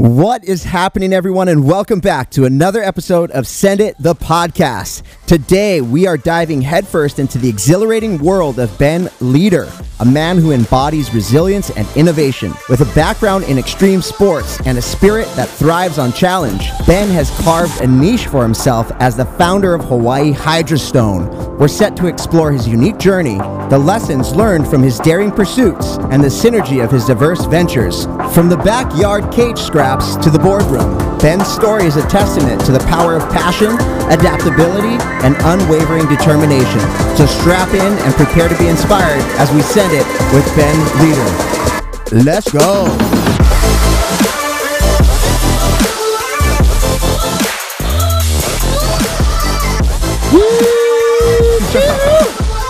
[0.00, 5.02] What is happening, everyone, and welcome back to another episode of Send It the Podcast.
[5.26, 10.52] Today, we are diving headfirst into the exhilarating world of Ben Leader, a man who
[10.52, 12.54] embodies resilience and innovation.
[12.70, 17.30] With a background in extreme sports and a spirit that thrives on challenge, Ben has
[17.42, 21.58] carved a niche for himself as the founder of Hawaii HydraStone.
[21.58, 23.36] We're set to explore his unique journey,
[23.68, 28.06] the lessons learned from his daring pursuits, and the synergy of his diverse ventures.
[28.32, 29.58] From the backyard cage
[29.98, 31.18] to the boardroom.
[31.18, 33.74] Ben's story is a testament to the power of passion,
[34.08, 36.78] adaptability, and unwavering determination.
[37.16, 42.24] So strap in and prepare to be inspired as we send it with Ben Leader.
[42.24, 42.86] Let's go.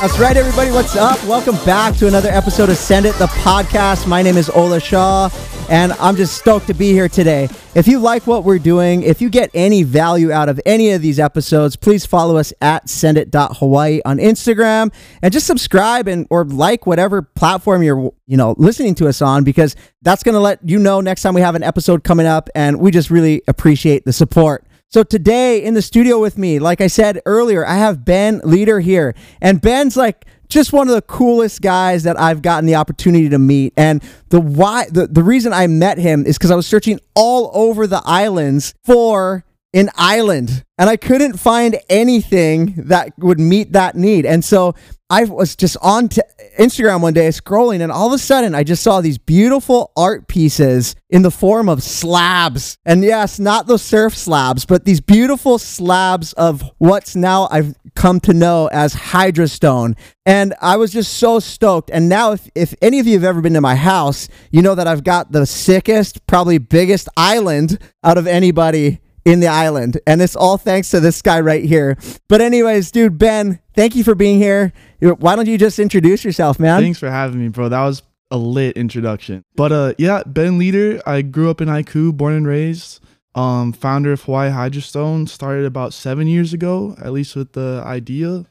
[0.01, 0.71] That's right, everybody.
[0.71, 1.23] What's up?
[1.27, 4.07] Welcome back to another episode of Send It, the podcast.
[4.07, 5.29] My name is Ola Shaw,
[5.71, 7.49] and I'm just stoked to be here today.
[7.77, 11.01] If you like what we're doing, if you get any value out of any of
[11.01, 16.87] these episodes, please follow us at sendit.hawaii on Instagram and just subscribe and or like
[16.87, 20.79] whatever platform you're, you know, listening to us on because that's going to let you
[20.79, 24.13] know next time we have an episode coming up and we just really appreciate the
[24.13, 24.67] support.
[24.89, 28.81] So today in the studio with me, like I said earlier, I have Ben Leader
[28.81, 29.15] here.
[29.41, 33.39] And Ben's like just one of the coolest guys that I've gotten the opportunity to
[33.39, 33.73] meet.
[33.77, 37.51] And the why the, the reason I met him is because I was searching all
[37.55, 43.97] over the islands for an island and I couldn't find anything that would meet that
[43.97, 44.25] need.
[44.25, 44.75] And so
[45.11, 46.23] I was just on t-
[46.59, 50.27] Instagram one day scrolling, and all of a sudden I just saw these beautiful art
[50.29, 52.79] pieces in the form of slabs.
[52.87, 58.21] And yes, not the surf slabs, but these beautiful slabs of what's now I've come
[58.21, 59.97] to know as hydrastone.
[60.25, 61.91] And I was just so stoked.
[61.91, 64.77] And now, if, if any of you have ever been to my house, you know
[64.77, 70.01] that I've got the sickest, probably biggest island out of anybody in the island.
[70.07, 71.97] And it's all thanks to this guy right here.
[72.29, 74.73] But, anyways, dude, Ben, thank you for being here.
[75.01, 76.81] Why don't you just introduce yourself, man?
[76.81, 77.69] Thanks for having me, bro.
[77.69, 79.45] That was a lit introduction.
[79.57, 81.01] But, uh, yeah, Ben Leader.
[81.07, 83.01] I grew up in Haiku, born and raised.
[83.35, 88.45] Um, founder of Hawaii HydraStone, started about seven years ago, at least with the idea.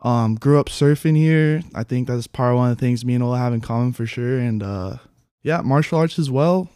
[0.00, 1.62] Um, grew up surfing here.
[1.74, 3.92] I think that's part of one of the things me and Ola have in common
[3.92, 4.38] for sure.
[4.38, 4.96] And uh,
[5.42, 6.68] yeah, martial arts as well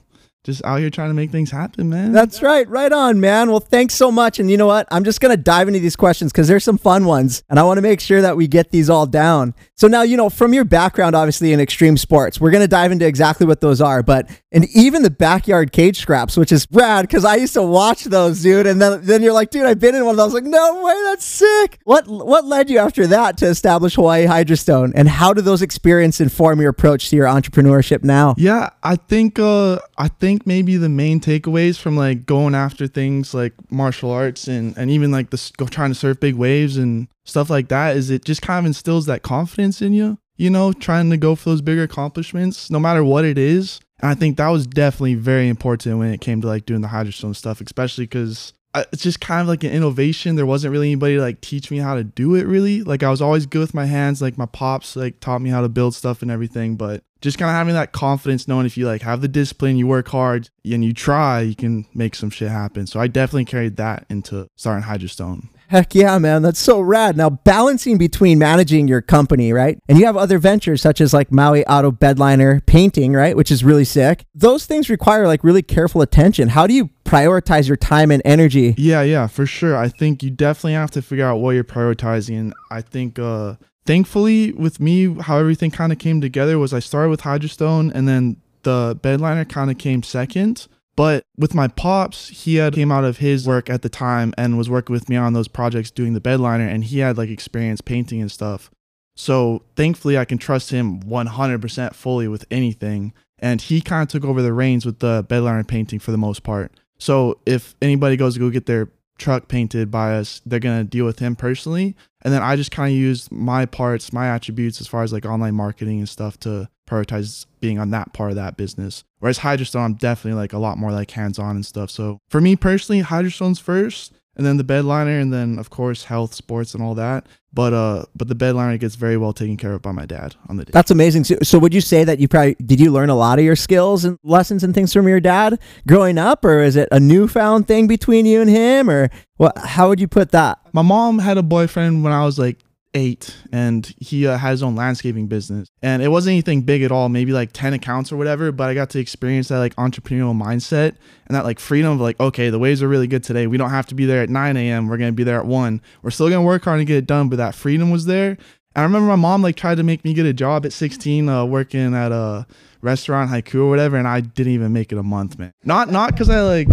[0.44, 2.12] just out here trying to make things happen, man.
[2.12, 2.66] That's right.
[2.68, 3.50] Right on, man.
[3.50, 4.38] Well, thanks so much.
[4.38, 4.86] And you know what?
[4.90, 7.42] I'm just going to dive into these questions because there's some fun ones.
[7.50, 9.54] And I want to make sure that we get these all down.
[9.74, 12.92] So now, you know, from your background, obviously in extreme sports, we're going to dive
[12.92, 14.02] into exactly what those are.
[14.02, 18.04] But, and even the backyard cage scraps, which is rad because I used to watch
[18.04, 18.66] those, dude.
[18.66, 20.34] And then, then you're like, dude, I've been in one of those.
[20.34, 21.80] Like, no way, that's sick.
[21.84, 24.92] What, what led you after that to establish Hawaii HydraStone?
[24.94, 28.34] And how do those experiences inform your approach to your entrepreneurship now?
[28.38, 32.86] Yeah, I think, uh, I think think maybe the main takeaways from like going after
[32.86, 37.08] things like martial arts and and even like the trying to surf big waves and
[37.24, 40.72] stuff like that is it just kind of instills that confidence in you you know
[40.72, 44.36] trying to go for those bigger accomplishments no matter what it is and i think
[44.36, 48.04] that was definitely very important when it came to like doing the hydrastone stuff especially
[48.04, 48.52] because
[48.92, 50.36] it's just kind of like an innovation.
[50.36, 52.82] There wasn't really anybody to like teach me how to do it really.
[52.82, 54.20] Like I was always good with my hands.
[54.20, 57.50] Like my pops like taught me how to build stuff and everything, but just kind
[57.50, 60.84] of having that confidence knowing if you like have the discipline, you work hard and
[60.84, 62.86] you try, you can make some shit happen.
[62.86, 65.48] So I definitely carried that into starting HydraStone.
[65.68, 66.40] Heck yeah, man.
[66.40, 67.18] That's so rad.
[67.18, 69.78] Now, balancing between managing your company, right?
[69.86, 73.36] And you have other ventures such as like Maui Auto Bedliner painting, right?
[73.36, 74.24] Which is really sick.
[74.34, 76.48] Those things require like really careful attention.
[76.48, 78.76] How do you prioritize your time and energy?
[78.78, 79.76] Yeah, yeah, for sure.
[79.76, 82.52] I think you definitely have to figure out what you're prioritizing.
[82.70, 83.56] I think, uh,
[83.88, 88.06] thankfully, with me, how everything kind of came together was I started with HydraStone and
[88.06, 90.68] then the bedliner kind of came second
[90.98, 94.58] but with my pops, he had came out of his work at the time and
[94.58, 97.80] was working with me on those projects doing the bedliner and he had like experience
[97.80, 98.68] painting and stuff.
[99.14, 103.12] So thankfully I can trust him 100% fully with anything.
[103.38, 106.42] And he kind of took over the reins with the bedliner painting for the most
[106.42, 106.72] part.
[106.98, 108.88] So if anybody goes to go get their
[109.18, 111.96] truck painted by us, they're going to deal with him personally.
[112.22, 115.26] And then I just kind of use my parts, my attributes as far as like
[115.26, 119.04] online marketing and stuff to prioritize being on that part of that business.
[119.18, 121.90] Whereas HydraStone, I'm definitely like a lot more like hands on and stuff.
[121.90, 126.32] So for me personally, HydraStone's first, and then the bedliner, and then of course health,
[126.32, 127.26] sports, and all that.
[127.52, 130.56] But uh, but the bedliner gets very well taken care of by my dad on
[130.56, 130.70] the day.
[130.72, 131.24] That's amazing.
[131.24, 133.56] So, so would you say that you probably did you learn a lot of your
[133.56, 137.66] skills and lessons and things from your dad growing up, or is it a newfound
[137.66, 139.58] thing between you and him, or what?
[139.58, 140.58] How would you put that?
[140.72, 142.58] My mom had a boyfriend when I was like
[142.94, 145.68] eight, and he uh, had his own landscaping business.
[145.82, 148.52] And it wasn't anything big at all, maybe like ten accounts or whatever.
[148.52, 150.96] But I got to experience that like entrepreneurial mindset
[151.26, 153.46] and that like freedom of like, okay, the waves are really good today.
[153.46, 154.88] We don't have to be there at 9 a.m.
[154.88, 155.80] We're gonna be there at one.
[156.02, 158.30] We're still gonna work hard and get it done, but that freedom was there.
[158.30, 158.38] and
[158.76, 161.44] I remember my mom like tried to make me get a job at 16, uh,
[161.44, 162.46] working at a
[162.80, 165.52] restaurant, haiku or whatever, and I didn't even make it a month, man.
[165.64, 166.68] Not not because I like,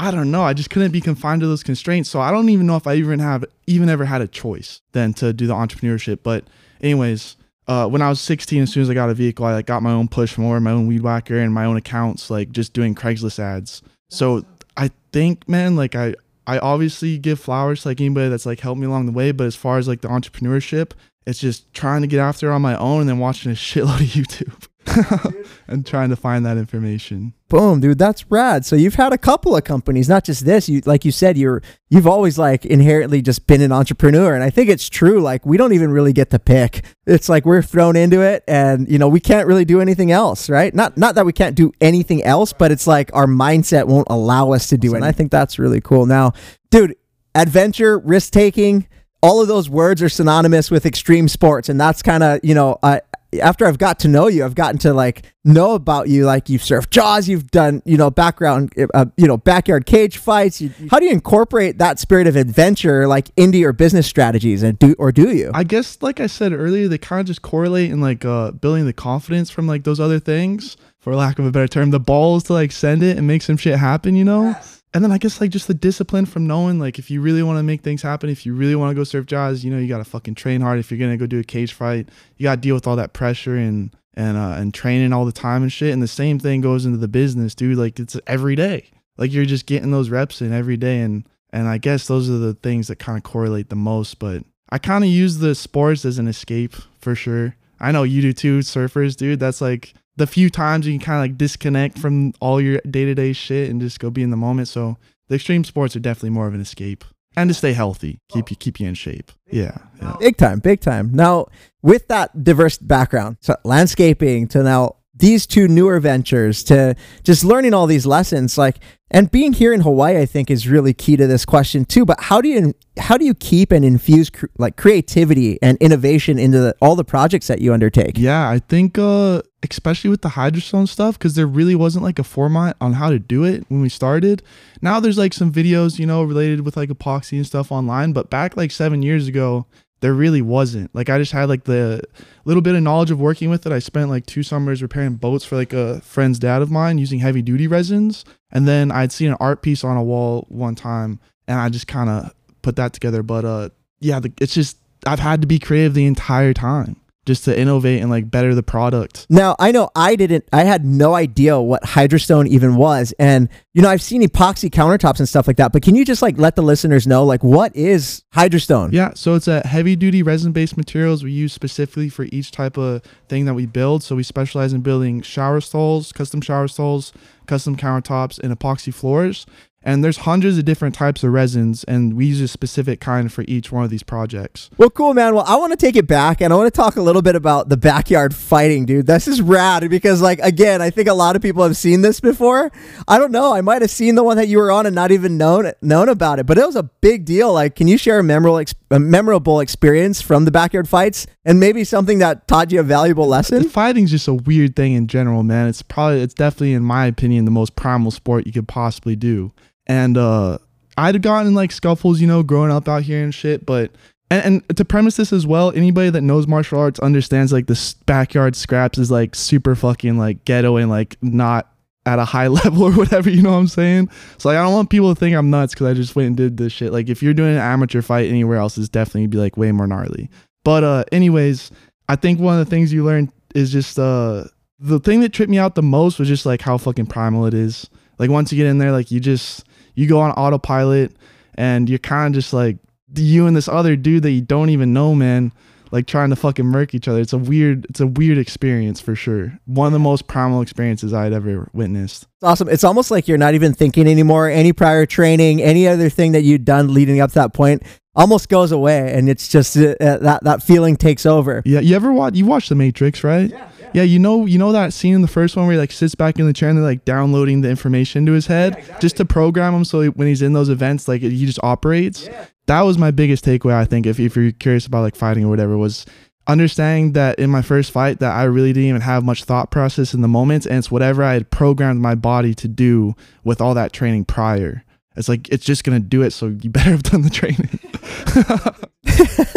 [0.00, 2.08] I don't know, I just couldn't be confined to those constraints.
[2.08, 5.12] So I don't even know if I even have even ever had a choice then
[5.14, 6.20] to do the entrepreneurship.
[6.22, 6.44] But
[6.80, 7.36] anyways,
[7.68, 9.82] uh, when I was 16, as soon as I got a vehicle, I like got
[9.82, 12.94] my own push mower, my own weed whacker, and my own accounts, like just doing
[12.94, 13.82] Craigslist ads.
[14.08, 14.46] So
[14.78, 16.14] I think, man, like I
[16.46, 19.46] I obviously give flowers to like anybody that's like helped me along the way, but
[19.46, 20.92] as far as like the entrepreneurship,
[21.26, 24.00] it's just trying to get after it on my own and then watching a shitload
[24.00, 24.66] of YouTube.
[25.68, 27.34] and trying to find that information.
[27.48, 28.64] Boom, dude, that's rad.
[28.64, 30.68] So you've had a couple of companies, not just this.
[30.68, 34.50] You like you said, you're you've always like inherently just been an entrepreneur, and I
[34.50, 35.20] think it's true.
[35.20, 36.84] Like we don't even really get to pick.
[37.06, 40.48] It's like we're thrown into it, and you know we can't really do anything else,
[40.48, 40.74] right?
[40.74, 44.52] Not not that we can't do anything else, but it's like our mindset won't allow
[44.52, 44.96] us to do it.
[44.96, 46.06] And I think that's really cool.
[46.06, 46.32] Now,
[46.70, 46.96] dude,
[47.34, 48.88] adventure, risk taking.
[49.22, 52.78] All of those words are synonymous with extreme sports, and that's kind of you know
[52.82, 53.00] uh,
[53.40, 56.24] after I've got to know you, I've gotten to like know about you.
[56.24, 60.60] Like you've surfed Jaws, you've done you know background, uh, you know backyard cage fights.
[60.60, 64.78] You, how do you incorporate that spirit of adventure like into your business strategies, and
[64.78, 65.50] do or do you?
[65.54, 68.86] I guess like I said earlier, they kind of just correlate in like uh, building
[68.86, 72.44] the confidence from like those other things, for lack of a better term, the balls
[72.44, 74.16] to like send it and make some shit happen.
[74.16, 74.42] You know.
[74.50, 77.42] Yes and then I guess like just the discipline from knowing like if you really
[77.42, 79.78] want to make things happen, if you really want to go surf Jaws, you know
[79.78, 80.78] you gotta fucking train hard.
[80.78, 83.56] If you're gonna go do a cage fight, you gotta deal with all that pressure
[83.56, 85.92] and and uh, and training all the time and shit.
[85.92, 87.78] And the same thing goes into the business, dude.
[87.78, 88.90] Like it's every day.
[89.16, 92.38] Like you're just getting those reps in every day, and and I guess those are
[92.38, 94.18] the things that kind of correlate the most.
[94.18, 97.56] But I kind of use the sports as an escape for sure.
[97.78, 99.40] I know you do too, surfers, dude.
[99.40, 103.06] That's like the few times you can kind of like disconnect from all your day
[103.06, 104.68] to day shit and just go be in the moment.
[104.68, 107.04] So the extreme sports are definitely more of an escape
[107.36, 109.32] and to stay healthy, keep you keep you in shape.
[109.50, 110.16] Yeah, yeah.
[110.20, 111.10] big time, big time.
[111.14, 111.46] Now
[111.80, 117.74] with that diverse background, so landscaping to now these two newer ventures to just learning
[117.74, 118.78] all these lessons like
[119.12, 122.20] and being here in Hawaii I think is really key to this question too but
[122.20, 126.58] how do you how do you keep and infuse cr- like creativity and innovation into
[126.58, 128.18] the, all the projects that you undertake?
[128.18, 132.24] Yeah I think uh especially with the hydrastone stuff because there really wasn't like a
[132.24, 134.42] format on how to do it when we started.
[134.80, 138.30] Now there's like some videos you know related with like epoxy and stuff online but
[138.30, 139.66] back like seven years ago
[140.00, 140.94] there really wasn't.
[140.94, 142.02] Like I just had like the
[142.44, 143.72] little bit of knowledge of working with it.
[143.72, 147.20] I spent like two summers repairing boats for like a friend's dad of mine using
[147.20, 148.24] heavy duty resins.
[148.50, 151.86] And then I'd seen an art piece on a wall one time and I just
[151.86, 153.22] kind of put that together.
[153.22, 153.68] But uh
[154.00, 156.99] yeah, the, it's just I've had to be creative the entire time
[157.30, 159.24] just to innovate and like better the product.
[159.30, 163.14] Now, I know I didn't, I had no idea what HydraStone even was.
[163.20, 166.22] And, you know, I've seen epoxy countertops and stuff like that, but can you just
[166.22, 168.92] like let the listeners know, like, what is HydraStone?
[168.92, 169.12] Yeah.
[169.14, 173.02] So it's a heavy duty resin based materials we use specifically for each type of
[173.28, 174.02] thing that we build.
[174.02, 177.12] So we specialize in building shower stalls, custom shower stalls,
[177.46, 179.46] custom countertops, and epoxy floors.
[179.82, 183.46] And there's hundreds of different types of resins, and we use a specific kind for
[183.48, 184.68] each one of these projects.
[184.76, 185.34] Well, cool, man.
[185.34, 187.34] Well, I want to take it back, and I want to talk a little bit
[187.34, 189.06] about the backyard fighting, dude.
[189.06, 192.20] This is rad because, like, again, I think a lot of people have seen this
[192.20, 192.70] before.
[193.08, 193.54] I don't know.
[193.54, 196.10] I might have seen the one that you were on and not even known known
[196.10, 197.50] about it, but it was a big deal.
[197.54, 201.84] Like, can you share a memorable a memorable experience from the backyard fights, and maybe
[201.84, 203.62] something that taught you a valuable lesson?
[203.62, 205.68] The fighting's just a weird thing in general, man.
[205.68, 209.52] It's probably, it's definitely, in my opinion, the most primal sport you could possibly do
[209.90, 210.56] and uh
[210.96, 213.90] I'd gotten like scuffles, you know, growing up out here and shit, but
[214.30, 217.94] and, and to premise this as well, anybody that knows martial arts understands like the
[218.06, 221.72] backyard scraps is like super fucking like ghetto and like not
[222.06, 224.10] at a high level or whatever, you know what I'm saying?
[224.38, 226.36] So like I don't want people to think I'm nuts because I just went and
[226.36, 226.92] did this shit.
[226.92, 229.88] Like if you're doing an amateur fight anywhere else, it's definitely be like way more
[229.88, 230.30] gnarly.
[230.62, 231.72] But uh anyways,
[232.08, 234.44] I think one of the things you learn is just uh
[234.78, 237.54] the thing that tripped me out the most was just like how fucking primal it
[237.54, 237.90] is.
[238.20, 241.16] Like once you get in there, like you just you go on autopilot
[241.54, 242.78] and you're kind of just like
[243.14, 245.52] you and this other dude that you don't even know, man,
[245.90, 247.20] like trying to fucking murk each other.
[247.20, 249.58] It's a weird, it's a weird experience for sure.
[249.66, 252.22] One of the most primal experiences I'd ever witnessed.
[252.22, 252.68] It's awesome.
[252.68, 254.48] It's almost like you're not even thinking anymore.
[254.48, 257.82] Any prior training, any other thing that you'd done leading up to that point
[258.14, 261.62] almost goes away, and it's just uh, that that feeling takes over.
[261.64, 262.34] Yeah, you ever watch?
[262.34, 263.50] You watch The Matrix, right?
[263.50, 263.69] Yeah.
[263.92, 266.14] Yeah, you know, you know that scene in the first one where he like sits
[266.14, 269.24] back in the chair and they're like downloading the information to his head just to
[269.24, 272.28] program him so when he's in those events, like he just operates.
[272.66, 273.74] That was my biggest takeaway.
[273.74, 276.06] I think if if you're curious about like fighting or whatever, was
[276.46, 280.14] understanding that in my first fight that I really didn't even have much thought process
[280.14, 283.74] in the moment, and it's whatever I had programmed my body to do with all
[283.74, 284.84] that training prior.
[285.16, 287.80] It's like it's just gonna do it, so you better have done the training.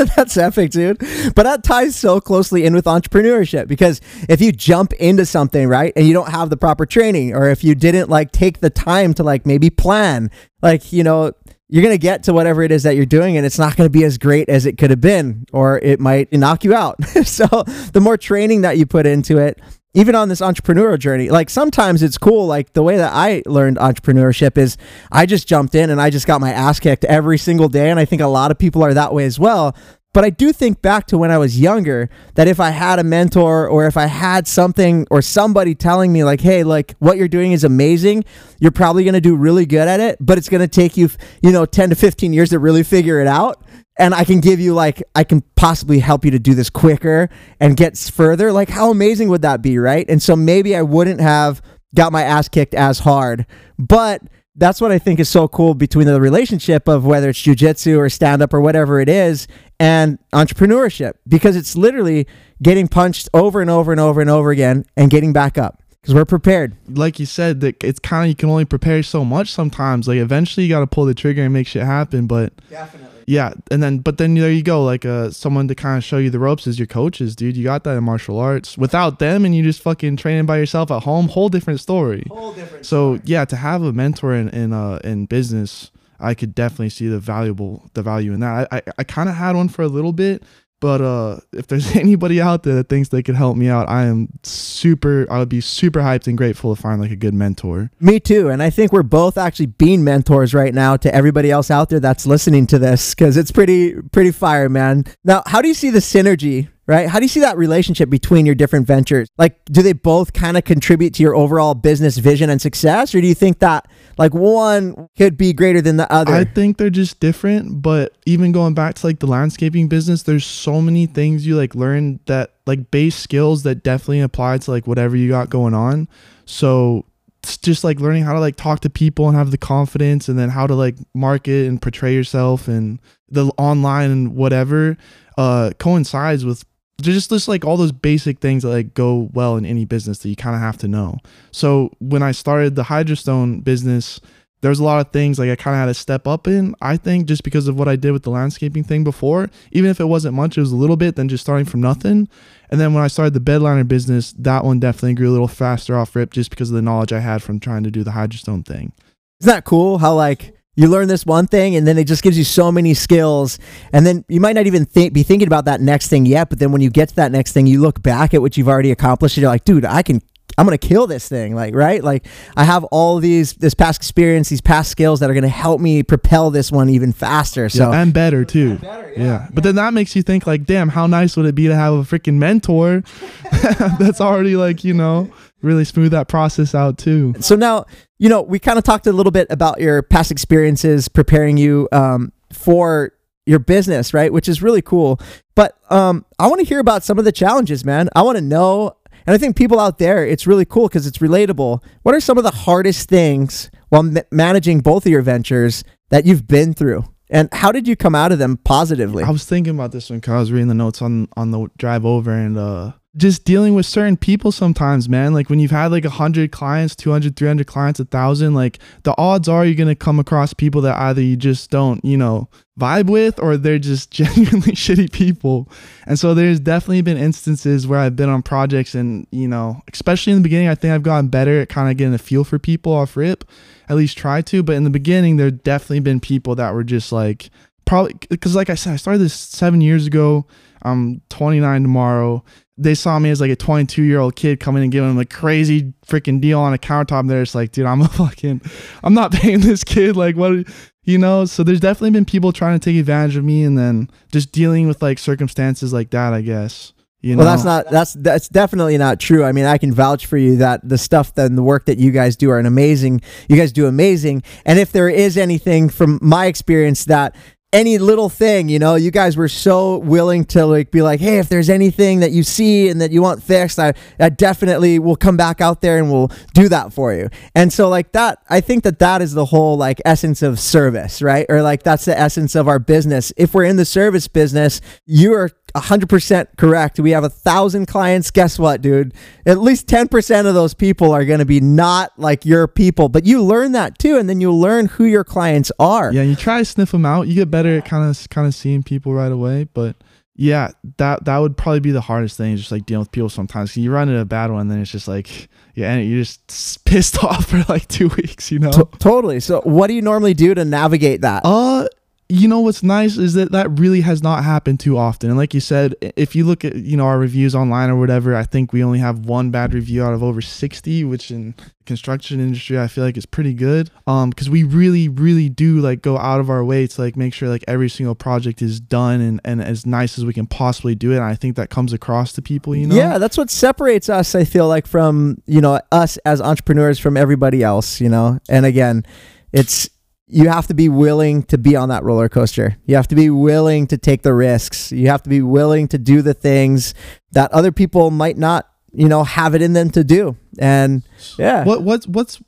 [0.15, 0.99] That's epic, dude.
[1.35, 5.93] But that ties so closely in with entrepreneurship because if you jump into something, right,
[5.95, 9.13] and you don't have the proper training, or if you didn't like take the time
[9.15, 10.31] to like maybe plan,
[10.61, 11.33] like, you know,
[11.69, 14.03] you're to get to whatever it is that you're doing and it's not to be
[14.03, 17.03] as great as it could have been, or it might knock you out.
[17.23, 17.45] so
[17.93, 19.59] the more training that you put into it,
[19.93, 22.47] even on this entrepreneurial journey, like sometimes it's cool.
[22.47, 24.77] Like the way that I learned entrepreneurship is
[25.11, 27.89] I just jumped in and I just got my ass kicked every single day.
[27.89, 29.75] And I think a lot of people are that way as well.
[30.13, 33.03] But I do think back to when I was younger that if I had a
[33.03, 37.27] mentor or if I had something or somebody telling me, like, hey, like what you're
[37.27, 38.23] doing is amazing,
[38.59, 41.09] you're probably going to do really good at it, but it's going to take you,
[41.41, 43.63] you know, 10 to 15 years to really figure it out
[43.97, 47.29] and I can give you like I can possibly help you to do this quicker
[47.59, 48.51] and get further.
[48.51, 50.05] Like how amazing would that be, right?
[50.09, 51.61] And so maybe I wouldn't have
[51.95, 53.45] got my ass kicked as hard,
[53.77, 54.21] but
[54.55, 58.09] that's what I think is so cool between the relationship of whether it's jujitsu or
[58.09, 59.47] stand up or whatever it is
[59.79, 62.27] and entrepreneurship because it's literally
[62.61, 66.15] getting punched over and over and over and over again and getting back up because
[66.15, 66.75] we're prepared.
[66.89, 70.05] like you said, that it's kind of you can only prepare so much sometimes.
[70.05, 72.27] Like eventually, you got to pull the trigger and make shit happen.
[72.27, 73.23] But Definitely.
[73.25, 76.17] yeah, and then but then there you go, like uh someone to kind of show
[76.17, 77.55] you the ropes is your coaches, dude.
[77.55, 78.77] You got that in martial arts.
[78.77, 82.25] Without them, and you just fucking training by yourself at home, whole different story.
[82.27, 82.85] Whole different.
[82.85, 87.07] So yeah, to have a mentor in in uh in business, I could definitely see
[87.07, 88.67] the valuable the value in that.
[88.73, 90.43] I I, I kind of had one for a little bit,
[90.83, 94.03] but uh if there's anybody out there that thinks they could help me out, I
[94.03, 95.25] am super.
[95.31, 97.89] I would be super hyped and grateful to find like a good mentor.
[98.01, 98.49] Me too.
[98.49, 102.01] And I think we're both actually being mentors right now to everybody else out there
[102.01, 105.05] that's listening to this because it's pretty, pretty fire, man.
[105.23, 107.07] Now, how do you see the synergy, right?
[107.07, 109.29] How do you see that relationship between your different ventures?
[109.37, 113.15] Like, do they both kind of contribute to your overall business vision and success?
[113.15, 113.87] Or do you think that
[114.17, 116.33] like one could be greater than the other?
[116.33, 120.45] I think they're just different, but even going back to like the landscaping business, there's
[120.45, 124.87] so many things you like learn that like base skills that definitely apply to like
[124.87, 126.07] whatever you got going on.
[126.45, 127.05] So
[127.41, 130.39] it's just like learning how to like talk to people and have the confidence and
[130.39, 132.99] then how to like market and portray yourself and
[133.29, 134.95] the online and whatever
[135.37, 136.63] uh coincides with
[137.01, 140.29] just just like all those basic things that like go well in any business that
[140.29, 141.17] you kind of have to know.
[141.51, 144.19] So when I started the HydraStone business,
[144.61, 146.73] there's a lot of things like I kind of had to step up in.
[146.81, 149.99] I think just because of what I did with the landscaping thing before, even if
[149.99, 152.29] it wasn't much, it was a little bit than just starting from nothing.
[152.69, 155.97] And then when I started the bedliner business, that one definitely grew a little faster
[155.97, 158.65] off rip just because of the knowledge I had from trying to do the HydraStone
[158.65, 158.93] thing.
[159.41, 159.97] Isn't that cool?
[159.97, 162.93] How like you learn this one thing and then it just gives you so many
[162.93, 163.59] skills.
[163.91, 166.59] And then you might not even think, be thinking about that next thing yet but
[166.59, 168.91] then when you get to that next thing you look back at what you've already
[168.91, 170.21] accomplished and you're like dude i can
[170.57, 172.03] i'm gonna kill this thing like right?
[172.03, 172.25] Like
[172.55, 176.03] i have all these this past experience these past skills that are gonna help me
[176.03, 178.79] propel this one even faster so yeah, and better too.
[179.17, 181.75] yeah, But then that makes you think like, damn, how nice would it be to
[181.75, 183.03] have a freaking mentor
[183.99, 185.31] that's already like, you know,
[185.63, 187.33] really smooth that process out too.
[187.39, 187.85] So now,
[188.19, 191.87] you know, we kind of talked a little bit about your past experiences preparing you
[191.91, 193.13] um, for
[193.45, 194.31] your business, right?
[194.31, 195.19] Which is really cool.
[195.55, 198.09] But um, I want to hear about some of the challenges, man.
[198.15, 201.17] I want to know, and I think people out there, it's really cool because it's
[201.17, 201.83] relatable.
[202.03, 206.25] What are some of the hardest things while ma- managing both of your ventures that
[206.25, 207.05] you've been through?
[207.29, 209.23] And how did you come out of them positively?
[209.23, 211.67] I was thinking about this one because I was reading the notes on on the
[211.77, 215.33] drive over and uh just dealing with certain people sometimes man.
[215.33, 219.47] Like when you've had like 100 clients 200 300 clients a thousand like the odds
[219.47, 223.39] are you're gonna come across people that either you just don't you know vibe with
[223.39, 225.69] or they're just genuinely shitty people.
[226.07, 230.33] And so there's definitely been instances where i've been on projects and you know especially
[230.33, 232.57] in the beginning i think i've gotten better at kind of getting a feel for
[232.57, 233.43] people off rip
[233.89, 234.63] at least try to.
[234.63, 237.51] But in the beginning there definitely been people that were just like
[237.85, 240.47] probably because like i said i started this seven years ago.
[240.85, 242.43] I'm 29 tomorrow
[242.77, 245.25] they saw me as like a 22 year old kid coming and giving them a
[245.25, 247.27] crazy freaking deal on a countertop.
[247.27, 248.61] They're just like, dude, I'm a fucking,
[249.03, 250.15] I'm not paying this kid.
[250.15, 250.67] Like, what,
[251.03, 251.45] you know?
[251.45, 254.87] So there's definitely been people trying to take advantage of me and then just dealing
[254.87, 256.93] with like circumstances like that, I guess.
[257.21, 257.45] You know?
[257.45, 259.45] Well, that's not that's that's definitely not true.
[259.45, 262.11] I mean, I can vouch for you that the stuff and the work that you
[262.11, 263.21] guys do are an amazing.
[263.47, 264.43] You guys do amazing.
[264.65, 267.33] And if there is anything from my experience that
[267.73, 271.39] any little thing, you know, you guys were so willing to like be like, hey,
[271.39, 275.15] if there's anything that you see and that you want fixed, I, I definitely will
[275.15, 277.29] come back out there and we'll do that for you.
[277.55, 281.21] And so like that, I think that that is the whole like essence of service,
[281.21, 281.47] right?
[281.49, 283.33] Or like that's the essence of our business.
[283.35, 286.99] If we're in the service business, you are 100% correct.
[286.99, 288.31] We have a thousand clients.
[288.31, 289.13] Guess what, dude?
[289.45, 293.25] At least 10% of those people are going to be not like your people, but
[293.25, 294.17] you learn that too.
[294.17, 296.11] And then you learn who your clients are.
[296.13, 297.27] Yeah, you try to sniff them out.
[297.27, 299.63] You get better at kind of kind of seeing people right away.
[299.73, 299.95] But
[300.35, 303.75] yeah, that that would probably be the hardest thing, just like dealing with people sometimes.
[303.77, 307.23] you run into a bad one, then it's just like yeah, and you're just pissed
[307.23, 308.71] off for like two weeks, you know.
[308.71, 309.39] T- totally.
[309.39, 311.43] So, what do you normally do to navigate that?
[311.45, 311.87] Uh,
[312.33, 315.29] you know what's nice is that that really has not happened too often.
[315.29, 318.35] And like you said, if you look at you know our reviews online or whatever,
[318.35, 321.53] I think we only have one bad review out of over sixty, which in
[321.85, 323.91] construction industry I feel like is pretty good.
[324.07, 327.33] Um, because we really, really do like go out of our way to like make
[327.33, 330.95] sure like every single project is done and and as nice as we can possibly
[330.95, 331.17] do it.
[331.17, 332.95] And I think that comes across to people, you know.
[332.95, 337.15] Yeah, that's what separates us, I feel like, from, you know, us as entrepreneurs from
[337.15, 338.39] everybody else, you know?
[338.49, 339.05] And again,
[339.51, 339.89] it's,
[340.33, 342.75] you have to be willing to be on that roller coaster.
[342.87, 344.91] You have to be willing to take the risks.
[344.91, 346.95] You have to be willing to do the things
[347.33, 350.35] that other people might not, you know, have it in them to do.
[350.57, 351.03] And
[351.37, 351.63] yeah.
[351.63, 352.41] What what's what's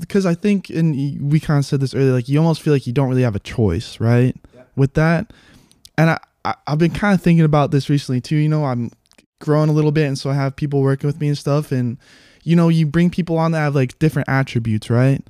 [0.00, 2.84] because I think and we kind of said this earlier, like you almost feel like
[2.84, 4.34] you don't really have a choice, right?
[4.74, 5.32] With that,
[5.96, 8.36] and I, I I've been kind of thinking about this recently too.
[8.36, 8.90] You know, I'm
[9.40, 11.96] growing a little bit, and so I have people working with me and stuff, and
[12.42, 15.24] you know, you bring people on that have like different attributes, right?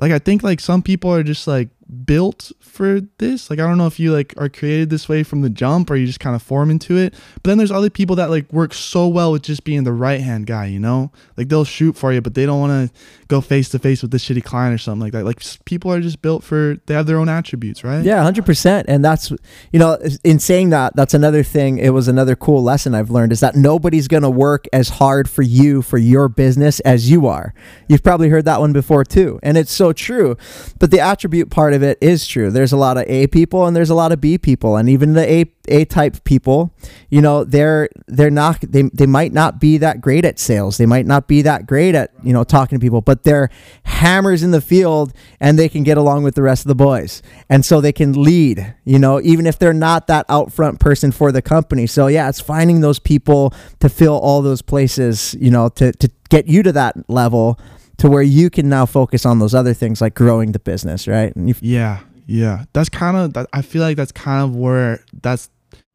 [0.00, 3.50] Like I think like some people are just like built for this.
[3.50, 5.96] Like I don't know if you like are created this way from the jump or
[5.96, 7.14] you just kind of form into it.
[7.34, 10.20] But then there's other people that like work so well with just being the right
[10.20, 11.10] hand guy, you know?
[11.36, 14.10] Like they'll shoot for you, but they don't want to go face to face with
[14.10, 15.24] this shitty client or something like that.
[15.24, 18.04] Like people are just built for they have their own attributes, right?
[18.04, 18.88] Yeah, hundred percent.
[18.88, 19.30] And that's
[19.72, 21.78] you know, in saying that, that's another thing.
[21.78, 25.42] It was another cool lesson I've learned is that nobody's gonna work as hard for
[25.42, 27.54] you for your business as you are.
[27.88, 30.36] You've probably heard that one before too, and it's so true.
[30.78, 32.50] But the attribute part of it is true.
[32.50, 35.12] There's a lot of A people and there's a lot of B people, and even
[35.12, 36.74] the A A type people,
[37.10, 40.76] you know, they're they're not they they might not be that great at sales.
[40.76, 43.50] They might not be that great at you know talking to people, but they're
[43.84, 47.22] hammers in the field and they can get along with the rest of the boys,
[47.48, 48.74] and so they can lead.
[48.84, 51.86] You know, even if they're not that out front person for the company.
[51.86, 55.34] So yeah, it's finding those people to fill all those places.
[55.38, 57.58] You know, to to get you to that level
[58.00, 61.36] to where you can now focus on those other things like growing the business, right?
[61.36, 62.00] And Yeah.
[62.26, 62.64] Yeah.
[62.72, 65.50] That's kind of that I feel like that's kind of where that's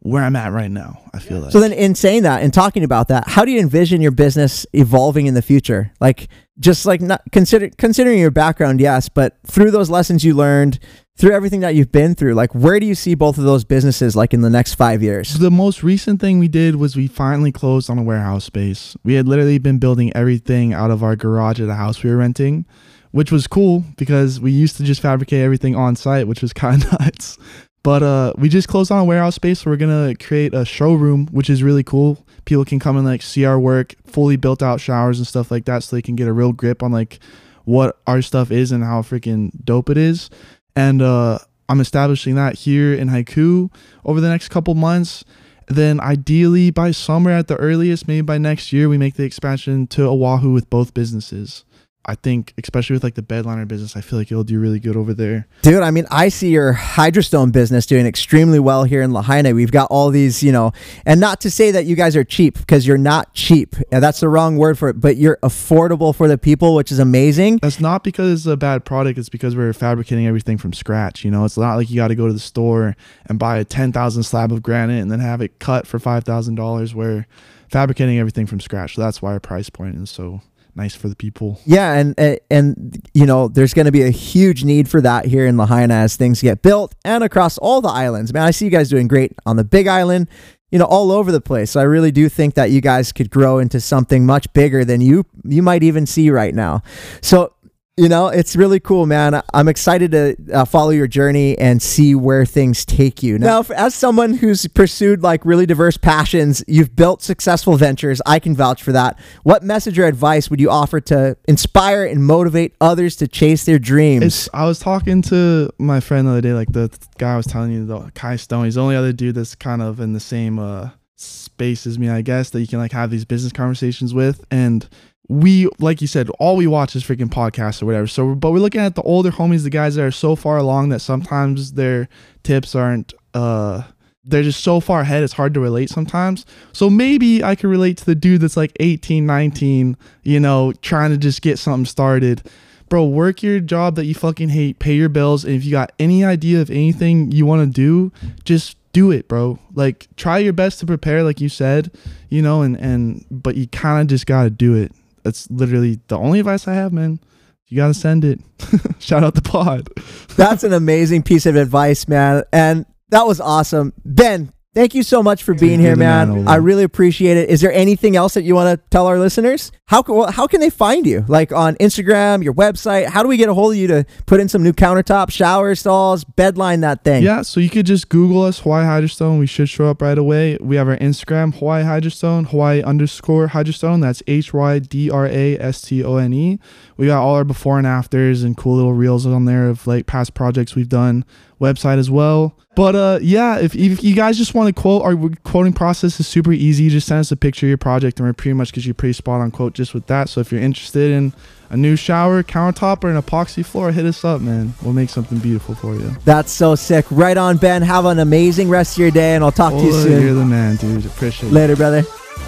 [0.05, 1.01] where I'm at right now.
[1.15, 1.51] I feel like.
[1.51, 4.67] So then, in saying that and talking about that, how do you envision your business
[4.73, 5.91] evolving in the future?
[5.99, 6.27] Like,
[6.59, 10.77] just like not consider considering your background, yes, but through those lessons you learned,
[11.17, 14.15] through everything that you've been through, like, where do you see both of those businesses
[14.15, 15.35] like in the next five years?
[15.39, 18.97] The most recent thing we did was we finally closed on a warehouse space.
[19.03, 22.17] We had literally been building everything out of our garage at the house we were
[22.17, 22.65] renting,
[23.11, 26.83] which was cool because we used to just fabricate everything on site, which was kind
[26.83, 27.37] of nuts.
[27.81, 29.61] But uh, we just closed on a warehouse space.
[29.61, 32.25] So we're gonna create a showroom, which is really cool.
[32.43, 35.65] People can come and like see our work, fully built out showers and stuff like
[35.65, 37.19] that, so they can get a real grip on like
[37.63, 40.29] what our stuff is and how freaking dope it is.
[40.75, 43.71] And uh, I'm establishing that here in Haiku
[44.03, 45.23] over the next couple months.
[45.67, 49.87] Then ideally by summer at the earliest, maybe by next year, we make the expansion
[49.87, 51.65] to Oahu with both businesses.
[52.07, 54.95] I think, especially with like the bedliner business, I feel like it'll do really good
[54.95, 55.47] over there.
[55.63, 59.53] Dude, I mean, I see your hydrastone business doing extremely well here in Lahaina.
[59.55, 60.71] We've got all these, you know,
[61.05, 63.75] and not to say that you guys are cheap because you're not cheap.
[63.89, 67.57] That's the wrong word for it, but you're affordable for the people, which is amazing.
[67.57, 69.17] That's not because it's a bad product.
[69.17, 71.25] It's because we're fabricating everything from scratch.
[71.25, 73.65] You know, it's not like you got to go to the store and buy a
[73.65, 76.93] 10,000 slab of granite and then have it cut for $5,000.
[76.93, 77.25] We're
[77.67, 78.95] fabricating everything from scratch.
[78.95, 80.41] So that's why our price point is so
[80.75, 81.59] nice for the people.
[81.65, 85.25] Yeah, and and, and you know, there's going to be a huge need for that
[85.25, 88.33] here in Lahaina as things get built and across all the islands.
[88.33, 90.27] Man, I see you guys doing great on the Big Island,
[90.71, 91.71] you know, all over the place.
[91.71, 95.01] So I really do think that you guys could grow into something much bigger than
[95.01, 96.81] you you might even see right now.
[97.21, 97.53] So
[97.97, 99.41] you know, it's really cool, man.
[99.53, 103.39] I'm excited to uh, follow your journey and see where things take you.
[103.39, 108.21] Now, for, as someone who's pursued like really diverse passions, you've built successful ventures.
[108.25, 109.17] I can vouch for that.
[109.43, 113.79] What message or advice would you offer to inspire and motivate others to chase their
[113.79, 114.25] dreams?
[114.25, 117.47] It's, I was talking to my friend the other day, like the guy I was
[117.47, 118.65] telling you, the Kai Stone.
[118.65, 122.09] He's the only other dude that's kind of in the same uh, space as me,
[122.09, 124.43] I guess, that you can like have these business conversations with.
[124.51, 124.85] And
[125.27, 128.07] we like you said, all we watch is freaking podcasts or whatever.
[128.07, 130.89] So, but we're looking at the older homies, the guys that are so far along
[130.89, 132.07] that sometimes their
[132.43, 133.13] tips aren't.
[133.33, 133.83] uh
[134.27, 137.97] they're just so far ahead it's hard to relate sometimes so maybe i can relate
[137.97, 142.41] to the dude that's like 18 19 you know trying to just get something started
[142.89, 145.91] bro work your job that you fucking hate pay your bills and if you got
[145.99, 148.11] any idea of anything you want to do
[148.43, 151.91] just do it bro like try your best to prepare like you said
[152.29, 154.91] you know and and but you kind of just gotta do it
[155.25, 157.19] that's literally the only advice i have man
[157.67, 158.39] you gotta send it
[158.99, 159.89] shout out the pod
[160.35, 162.43] That's an amazing piece of advice, man.
[162.51, 163.93] And that was awesome.
[164.03, 166.47] Ben, thank you so much for being here, man.
[166.47, 167.49] I really appreciate it.
[167.49, 169.71] Is there anything else that you want to tell our listeners?
[169.87, 171.25] How, well, how can they find you?
[171.27, 173.07] Like on Instagram, your website?
[173.07, 175.73] How do we get a hold of you to put in some new countertop, shower
[175.75, 177.23] stalls, bedline that thing?
[177.23, 179.39] Yeah, so you could just Google us, Hawaii HydraStone.
[179.39, 180.57] We should show up right away.
[180.59, 184.01] We have our Instagram, Hawaii HydraStone, Hawaii underscore HydraStone.
[184.01, 186.59] That's H Y D R A S T O N E.
[186.97, 190.07] We got all our before and afters and cool little reels on there of like
[190.07, 191.25] past projects we've done.
[191.59, 192.57] Website as well.
[192.75, 196.27] But uh, yeah, if, if you guys just want to quote, our quoting process is
[196.27, 196.83] super easy.
[196.83, 198.91] You just send us a picture of your project, and we're pretty much get you
[198.91, 200.27] a pretty spot on quote just with that.
[200.27, 201.31] So if you're interested in
[201.69, 204.73] a new shower, countertop, or an epoxy floor, hit us up, man.
[204.81, 206.11] We'll make something beautiful for you.
[206.25, 207.05] That's so sick.
[207.09, 207.81] Right on, Ben.
[207.81, 210.21] Have an amazing rest of your day, and I'll talk to you Oh, soon.
[210.21, 211.05] You're the man, dude.
[211.05, 211.53] Appreciate it.
[211.53, 212.03] Later, brother.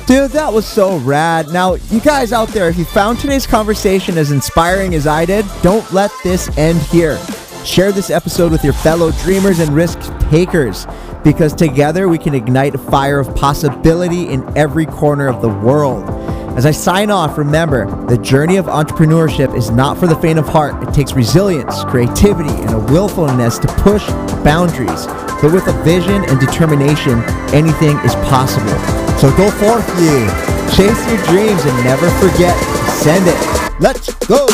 [0.07, 1.47] Dude, that was so rad.
[1.49, 5.45] Now, you guys out there, if you found today's conversation as inspiring as I did,
[5.61, 7.17] don't let this end here.
[7.67, 9.99] Share this episode with your fellow dreamers and risk
[10.29, 10.87] takers
[11.21, 16.09] because together we can ignite a fire of possibility in every corner of the world.
[16.57, 20.47] As I sign off, remember the journey of entrepreneurship is not for the faint of
[20.47, 20.81] heart.
[20.81, 24.07] It takes resilience, creativity, and a willfulness to push
[24.45, 25.05] boundaries.
[25.41, 27.21] But with a vision and determination,
[27.53, 28.79] anything is possible.
[29.19, 30.25] So go forth, ye.
[30.73, 33.81] Chase your dreams and never forget to send it.
[33.81, 34.47] Let's go.